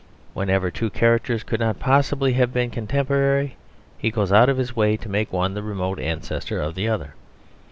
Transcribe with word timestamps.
Whenever 0.33 0.71
two 0.71 0.89
characters 0.89 1.43
could 1.43 1.59
not 1.59 1.77
possibly 1.77 2.33
have 2.33 2.51
been 2.51 2.71
contemporary 2.71 3.55
he 3.99 4.09
goes 4.09 4.31
out 4.31 4.49
of 4.49 4.57
his 4.57 4.75
way 4.75 4.97
to 4.97 5.07
make 5.07 5.31
one 5.31 5.53
the 5.53 5.61
remote 5.61 5.99
ancestor 5.99 6.59
of 6.59 6.73
the 6.73 6.87
other. 6.89 7.13